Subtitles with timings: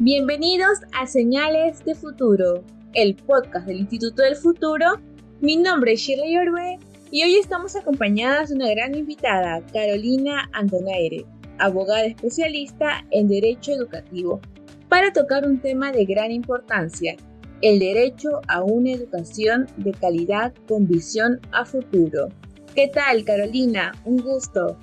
[0.00, 2.62] Bienvenidos a Señales de Futuro,
[2.94, 5.00] el podcast del Instituto del Futuro.
[5.40, 6.78] Mi nombre es Shirley Orbe
[7.10, 11.26] y hoy estamos acompañadas de una gran invitada, Carolina Antonaire,
[11.58, 14.40] abogada especialista en Derecho Educativo,
[14.88, 17.16] para tocar un tema de gran importancia,
[17.60, 22.28] el derecho a una educación de calidad con visión a futuro.
[22.72, 23.90] ¿Qué tal, Carolina?
[24.04, 24.78] Un gusto.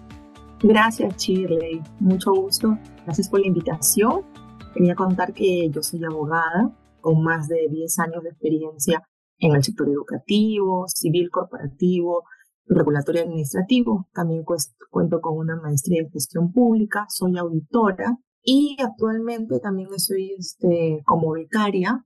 [0.62, 1.82] Gracias, Shirley.
[2.02, 2.78] Mucho gusto.
[3.06, 4.35] Gracias por la invitación.
[4.76, 9.08] Quería contar que yo soy abogada con más de 10 años de experiencia
[9.38, 12.26] en el sector educativo, civil, corporativo,
[12.66, 14.10] regulatorio administrativo.
[14.14, 14.44] También
[14.90, 21.32] cuento con una maestría en gestión pública, soy auditora y actualmente también estoy este, como
[21.32, 22.04] becaria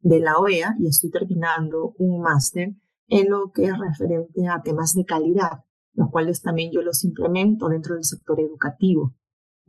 [0.00, 2.74] de la OEA y estoy terminando un máster
[3.08, 7.70] en lo que es referente a temas de calidad, los cuales también yo los implemento
[7.70, 9.14] dentro del sector educativo,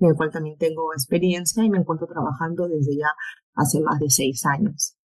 [0.04, 3.08] en el cual también tengo experiencia y me encuentro trabajando desde ya
[3.56, 4.96] hace más de seis años.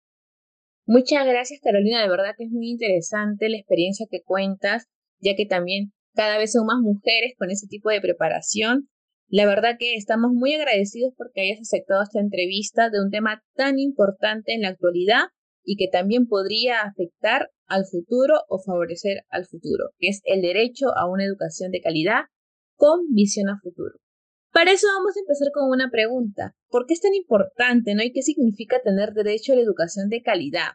[0.86, 4.86] Muchas gracias Carolina, de verdad que es muy interesante la experiencia que cuentas,
[5.20, 8.88] ya que también cada vez son más mujeres con ese tipo de preparación.
[9.28, 13.78] La verdad que estamos muy agradecidos porque hayas aceptado esta entrevista de un tema tan
[13.78, 15.24] importante en la actualidad
[15.62, 20.86] y que también podría afectar al futuro o favorecer al futuro, que es el derecho
[20.96, 22.22] a una educación de calidad
[22.76, 23.98] con visión a futuro.
[24.58, 26.56] Para eso vamos a empezar con una pregunta.
[26.68, 28.02] ¿Por qué es tan importante, no?
[28.02, 30.70] ¿Y qué significa tener derecho a la educación de calidad?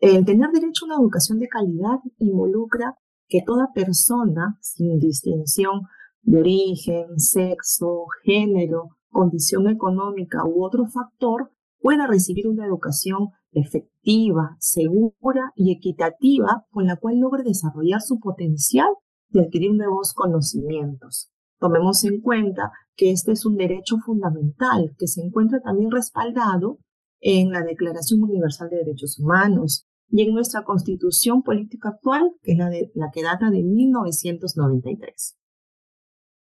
[0.00, 2.94] El tener derecho a una educación de calidad involucra
[3.28, 5.82] que toda persona, sin distinción
[6.22, 15.52] de origen, sexo, género, condición económica u otro factor, pueda recibir una educación efectiva, segura
[15.56, 18.88] y equitativa con la cual logre desarrollar su potencial
[19.28, 21.30] y adquirir nuevos conocimientos.
[21.58, 26.78] Tomemos en cuenta que este es un derecho fundamental que se encuentra también respaldado
[27.20, 32.58] en la Declaración Universal de Derechos Humanos y en nuestra Constitución Política actual, que es
[32.58, 35.36] la, de, la que data de 1993.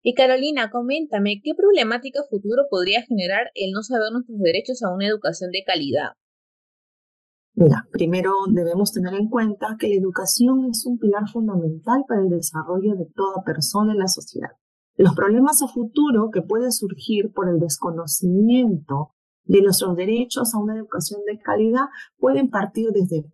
[0.06, 5.08] Y Carolina, coméntame, ¿qué problemática futuro podría generar el no saber nuestros derechos a una
[5.08, 6.12] educación de calidad?
[7.56, 12.30] Mira, primero debemos tener en cuenta que la educación es un pilar fundamental para el
[12.30, 14.50] desarrollo de toda persona en la sociedad.
[14.96, 20.76] Los problemas a futuro que pueden surgir por el desconocimiento de nuestros derechos a una
[20.76, 21.86] educación de calidad
[22.18, 23.26] pueden partir desde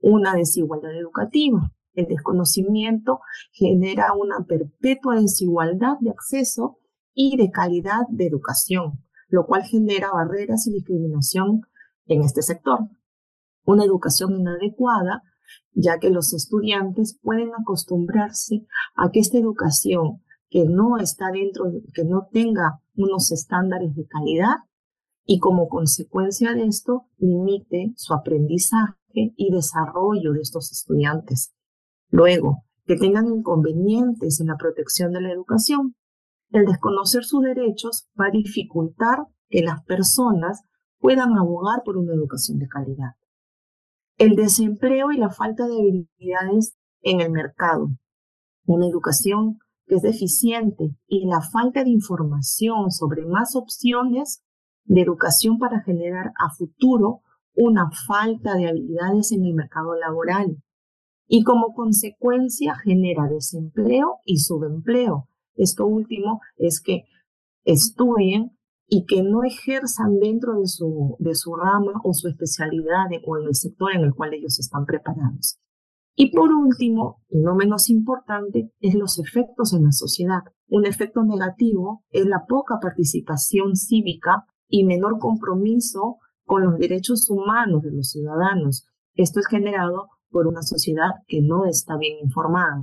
[0.00, 1.72] una desigualdad educativa.
[1.94, 3.20] El desconocimiento
[3.52, 6.78] genera una perpetua desigualdad de acceso
[7.14, 11.62] y de calidad de educación, lo cual genera barreras y discriminación
[12.06, 12.80] en este sector.
[13.64, 15.22] Una educación inadecuada,
[15.72, 22.04] ya que los estudiantes pueden acostumbrarse a que esta educación que no está dentro, que
[22.04, 24.56] no tenga unos estándares de calidad
[25.24, 31.52] y como consecuencia de esto limite su aprendizaje y desarrollo de estos estudiantes.
[32.10, 35.94] Luego, que tengan inconvenientes en la protección de la educación.
[36.50, 40.62] El desconocer sus derechos va a dificultar que las personas
[40.98, 43.12] puedan abogar por una educación de calidad.
[44.16, 47.90] El desempleo y la falta de habilidades en el mercado.
[48.64, 49.58] Una educación
[49.88, 54.44] que es deficiente y la falta de información sobre más opciones
[54.84, 57.22] de educación para generar a futuro
[57.54, 60.62] una falta de habilidades en el mercado laboral
[61.26, 65.28] y como consecuencia genera desempleo y subempleo.
[65.56, 67.04] Esto último es que
[67.64, 68.56] estudien
[68.86, 73.48] y que no ejerzan dentro de su, de su rama o su especialidad o en
[73.48, 75.58] el sector en el cual ellos están preparados.
[76.20, 80.40] Y por último, y no menos importante, es los efectos en la sociedad.
[80.66, 87.82] Un efecto negativo es la poca participación cívica y menor compromiso con los derechos humanos
[87.82, 88.88] de los ciudadanos.
[89.14, 92.82] Esto es generado por una sociedad que no está bien informada.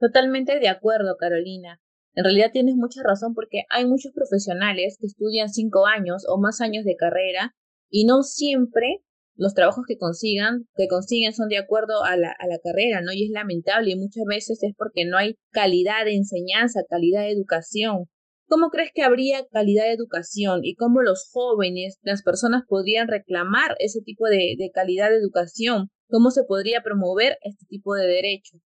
[0.00, 1.80] Totalmente de acuerdo, Carolina.
[2.14, 6.60] En realidad tienes mucha razón porque hay muchos profesionales que estudian cinco años o más
[6.60, 7.54] años de carrera
[7.88, 9.04] y no siempre
[9.36, 13.12] los trabajos que consigan, que consiguen son de acuerdo a la, a la carrera, ¿no?
[13.12, 17.32] Y es lamentable y muchas veces es porque no hay calidad de enseñanza, calidad de
[17.32, 18.06] educación.
[18.48, 23.74] ¿Cómo crees que habría calidad de educación y cómo los jóvenes, las personas podrían reclamar
[23.78, 25.88] ese tipo de, de calidad de educación?
[26.10, 28.58] ¿Cómo se podría promover este tipo de derecho?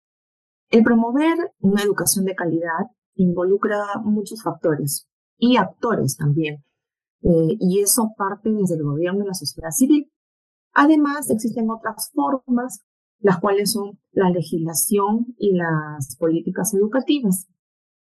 [0.71, 5.09] El promover una educación de calidad involucra muchos factores
[5.39, 6.65] y actores también.
[7.23, 10.11] Eh, y eso parte desde el gobierno y la sociedad civil.
[10.79, 12.85] Además, existen otras formas,
[13.19, 17.49] las cuales son la legislación y las políticas educativas,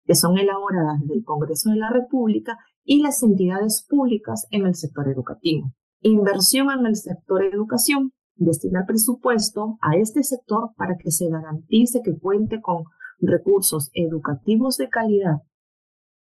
[0.05, 4.75] que son elaboradas desde el Congreso de la República y las entidades públicas en el
[4.75, 5.71] sector educativo.
[6.01, 8.13] Inversión en el sector educación.
[8.35, 12.87] Destinar presupuesto a este sector para que se garantice que cuente con
[13.21, 15.43] recursos educativos de calidad,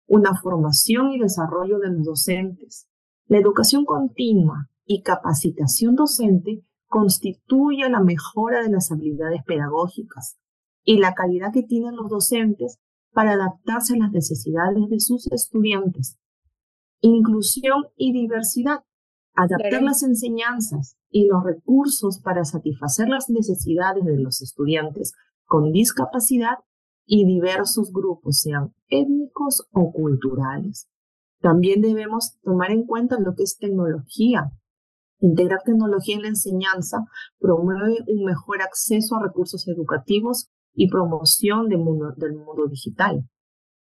[0.07, 2.87] una formación y desarrollo de los docentes.
[3.25, 10.37] La educación continua y capacitación docente constituye la mejora de las habilidades pedagógicas
[10.83, 12.79] y la calidad que tienen los docentes
[13.11, 16.17] para adaptarse a las necesidades de sus estudiantes.
[17.01, 18.83] Inclusión y diversidad.
[19.35, 25.13] Adaptar las enseñanzas y los recursos para satisfacer las necesidades de los estudiantes
[25.45, 26.55] con discapacidad
[27.05, 30.89] y diversos grupos, sean étnicos o culturales.
[31.39, 34.51] También debemos tomar en cuenta lo que es tecnología.
[35.19, 36.97] Integrar tecnología en la enseñanza
[37.39, 43.23] promueve un mejor acceso a recursos educativos y promoción del mundo, del mundo digital.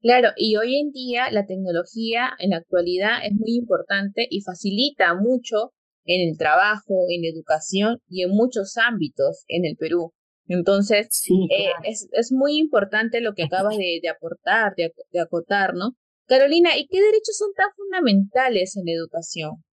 [0.02, 5.14] Claro, y hoy en día la tecnología en la actualidad es muy importante y facilita
[5.14, 5.74] mucho
[6.06, 10.14] en el trabajo, en educación y en muchos ámbitos en el Perú.
[10.48, 15.92] Entonces, eh, es, es, muy importante lo que acabas de, aportar, de, de, acotar, ¿no?
[16.26, 19.64] Carolina, ¿y qué derechos son tan fundamentales en la educación?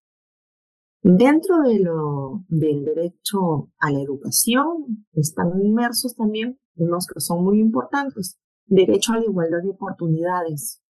[1.09, 7.61] Dentro de lo, del derecho a la educación están inmersos también unos que son muy
[7.61, 8.37] importantes.
[8.65, 10.83] Derecho a la igualdad de oportunidades,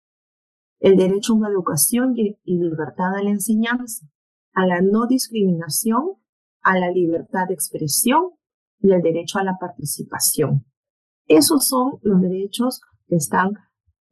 [0.80, 4.08] el derecho a una educación y libertad de la enseñanza,
[4.54, 6.14] a la no discriminación,
[6.62, 8.30] a la libertad de expresión
[8.80, 10.66] y el derecho a la participación.
[11.28, 13.52] Esos son los derechos que están,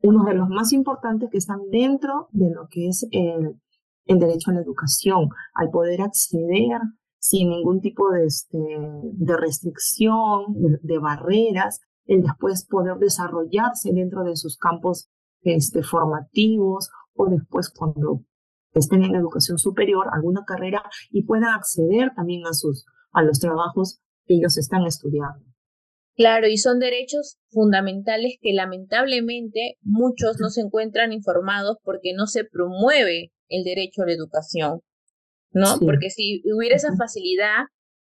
[0.02, 3.58] unos de los más importantes que están dentro de lo que es el,
[4.06, 6.80] derecho a la educación, al poder acceder
[7.20, 10.46] sin ningún tipo de, este, de restricción,
[10.82, 15.10] de, barreras, el después poder desarrollarse dentro de sus campos
[15.42, 18.26] este, formativos o después cuando
[18.74, 24.02] estén en educación superior, alguna carrera y puedan acceder también a, sus, a los trabajos
[24.26, 25.46] que ellos están estudiando.
[26.16, 32.44] Claro, y son derechos fundamentales que lamentablemente muchos no se encuentran informados porque no se
[32.44, 34.82] promueve el derecho a la educación.
[35.54, 35.80] ¿no?
[35.80, 37.66] Porque si hubiera esa facilidad,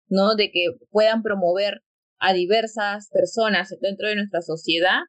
[0.09, 0.35] ¿no?
[0.35, 1.81] De que puedan promover
[2.19, 5.01] a diversas personas dentro de nuestra sociedad,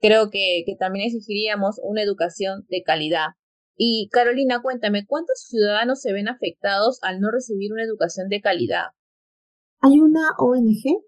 [0.00, 3.28] creo que, que también exigiríamos una educación de calidad.
[3.76, 8.88] Y Carolina, cuéntame, ¿cuántos ciudadanos se ven afectados al no recibir una educación de calidad?
[9.80, 11.02] Hay una ONG,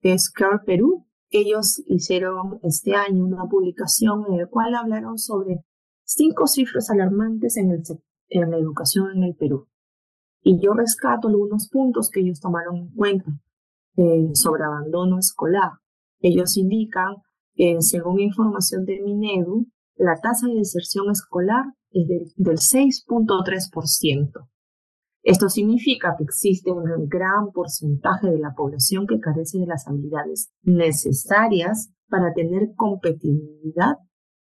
[0.00, 0.32] que es
[0.64, 5.64] Perú, ellos hicieron este año una publicación en la cual hablaron sobre
[6.06, 7.70] cinco cifras alarmantes en,
[8.50, 9.68] la educación en el Perú.
[10.42, 13.30] Y yo rescato algunos puntos que ellos tomaron en cuenta
[13.96, 15.72] eh, sobre abandono escolar.
[16.20, 17.16] Ellos indican
[17.54, 19.66] que, según información de Minedu,
[19.96, 24.48] la tasa de deserción escolar es del, del 6.3%.
[25.22, 30.52] Esto significa que existe un gran porcentaje de la población que carece de las habilidades
[30.62, 33.96] necesarias para tener competitividad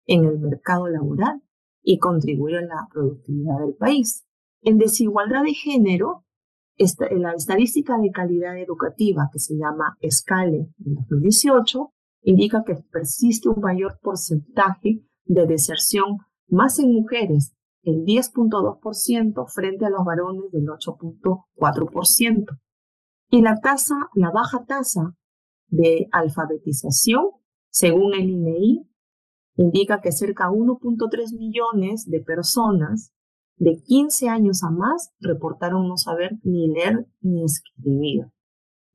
[0.06, 1.42] en el mercado laboral
[1.82, 4.26] y contribuir a la productividad del país.
[4.62, 6.26] En desigualdad de género,
[7.12, 13.62] la estadística de calidad educativa que se llama SCALE en 2018 indica que persiste un
[13.62, 22.60] mayor porcentaje de deserción más en mujeres, el 10.2% frente a los varones del 8.4%.
[23.30, 25.16] Y la tasa, la baja tasa
[25.68, 27.30] de alfabetización,
[27.70, 28.88] según el INEI,
[29.56, 33.14] indica que cerca de 1.3 millones de personas
[33.58, 38.26] de 15 años a más reportaron no saber ni leer ni escribir.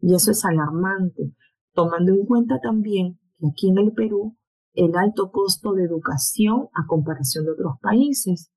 [0.00, 1.34] Y eso es alarmante,
[1.72, 4.36] tomando en cuenta también que aquí en el Perú
[4.74, 8.50] el alto costo de educación a comparación de otros países.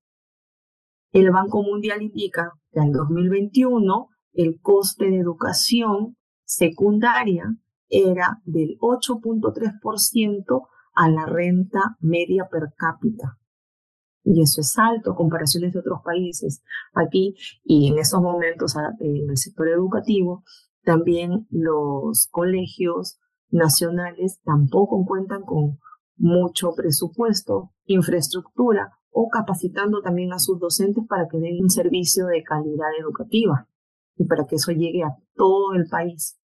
[1.12, 7.56] El Banco Mundial indica que en 2021 el coste de educación secundaria
[7.88, 13.38] era del 8.3% a la renta media per cápita
[14.24, 16.62] y eso es alto comparaciones de otros países.
[16.94, 20.42] Aquí y en esos momentos en el sector educativo,
[20.82, 23.18] también los colegios
[23.50, 25.78] nacionales tampoco cuentan con
[26.16, 32.42] mucho presupuesto, infraestructura o capacitando también a sus docentes para que den un servicio de
[32.42, 33.68] calidad educativa
[34.16, 36.38] y para que eso llegue a todo el país.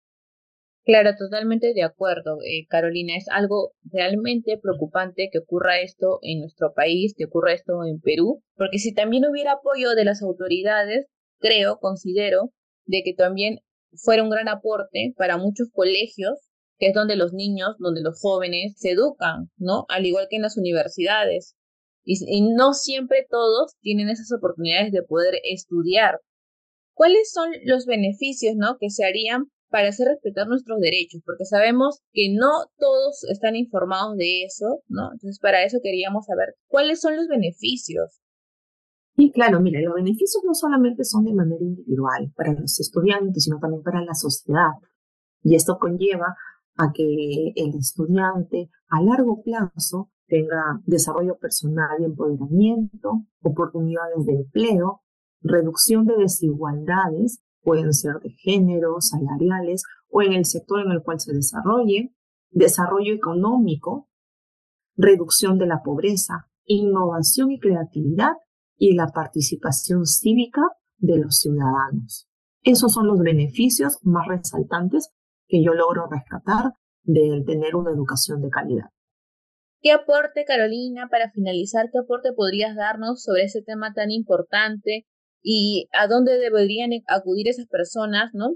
[0.85, 3.15] Claro, totalmente de acuerdo, eh, Carolina.
[3.17, 8.43] Es algo realmente preocupante que ocurra esto en nuestro país, que ocurra esto en Perú,
[8.57, 11.07] porque si también hubiera apoyo de las autoridades,
[11.39, 12.53] creo, considero,
[12.87, 13.61] de que también
[13.95, 16.39] fuera un gran aporte para muchos colegios,
[16.79, 19.85] que es donde los niños, donde los jóvenes se educan, ¿no?
[19.89, 21.57] Al igual que en las universidades.
[22.03, 26.21] y, no siempre todos tienen esas oportunidades de poder estudiar.
[26.95, 28.77] ¿Cuáles son los beneficios ¿no?
[28.79, 31.23] que se harían para hacer respetar nuestros derechos?
[31.25, 35.13] Porque sabemos que no todos están informados de eso, ¿no?
[35.13, 38.21] Entonces, para eso queríamos saber cuáles son los beneficios.
[39.17, 43.59] Y claro, mire, los beneficios no solamente son de manera individual para los estudiantes, sino
[43.59, 44.73] también para la sociedad.
[45.43, 46.37] Y esto conlleva
[46.77, 55.03] a que el estudiante a largo plazo tenga desarrollo personal y empoderamiento, oportunidades de empleo,
[55.43, 61.21] reducción de desigualdades, pueden ser de género, salariales o en el sector en el cual
[61.21, 62.15] se desarrolle,
[62.51, 64.09] desarrollo económico,
[64.97, 68.33] reducción de la pobreza, innovación y creatividad
[68.77, 70.63] y la participación cívica
[70.99, 72.29] de los ciudadanos.
[72.63, 75.11] Esos son los beneficios más resaltantes
[75.47, 78.91] que yo logro rescatar de tener una educación de calidad.
[79.83, 85.07] ¿Qué aporte, Carolina, para finalizar, qué aporte podrías darnos sobre ese tema tan importante
[85.43, 88.51] y a dónde deberían acudir esas personas, ¿no?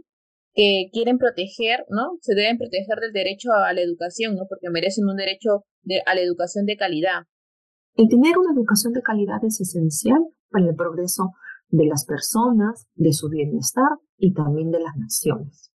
[0.55, 2.19] Que quieren proteger, ¿no?
[2.21, 4.45] Se deben proteger del derecho a la educación, ¿no?
[4.49, 5.64] Porque merecen un derecho
[6.07, 7.25] a la educación de calidad.
[7.97, 10.19] El tener una educación de calidad es esencial
[10.50, 11.31] para el progreso
[11.69, 15.71] de las personas, de su bienestar y también de las naciones.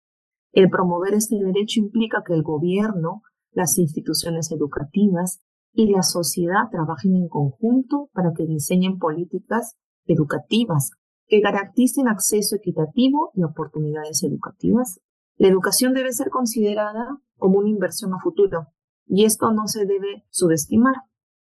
[0.53, 3.23] El promover este derecho implica que el gobierno
[3.57, 5.41] las instituciones educativas
[5.73, 10.91] y la sociedad trabajen en conjunto para que diseñen políticas educativas
[11.27, 15.01] que garanticen acceso equitativo y oportunidades educativas.
[15.37, 18.69] La educación debe ser considerada como una inversión a futuro
[19.07, 20.95] y esto no se debe subestimar,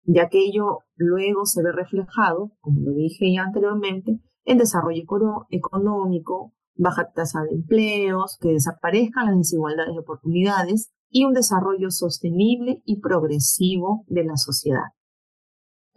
[0.03, 5.03] ya que ello luego se ve reflejado, como lo dije ya anteriormente, en desarrollo
[5.49, 12.81] económico, baja tasa de empleos, que desaparezcan las desigualdades de oportunidades y un desarrollo sostenible
[12.85, 14.93] y progresivo de la sociedad.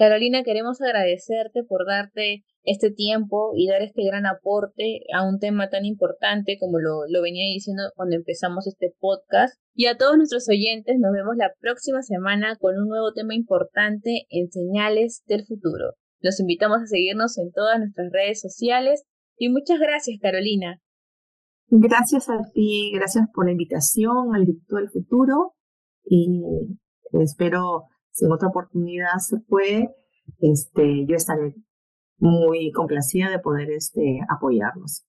[0.01, 5.69] Carolina, queremos agradecerte por darte este tiempo y dar este gran aporte a un tema
[5.69, 9.61] tan importante como lo, venía diciendo cuando empezamos este podcast.
[9.75, 14.25] Y a todos nuestros oyentes nos vemos la próxima semana con un nuevo tema importante
[14.31, 15.93] en Señales del Futuro.
[16.21, 19.05] Los invitamos a seguirnos en todas nuestras redes sociales
[19.37, 20.81] y muchas gracias Carolina.
[21.69, 25.53] Gracias a ti, gracias por la invitación al del Futuro
[26.07, 26.41] y
[27.21, 29.95] espero si en otra oportunidad se puede,
[30.41, 31.55] este, yo estaré
[32.19, 35.05] muy complacida de poder este, apoyarnos.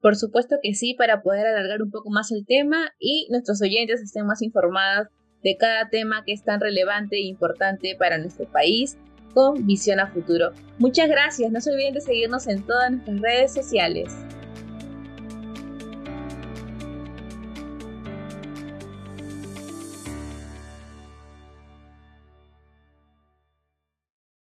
[0.00, 4.00] Por supuesto que sí, para poder alargar un poco más el tema y nuestros oyentes
[4.00, 5.08] estén más informados
[5.42, 8.96] de cada tema que es tan relevante e importante para nuestro país
[9.34, 10.52] con visión a futuro.
[10.78, 14.14] Muchas gracias, no se olviden de seguirnos en todas nuestras redes sociales.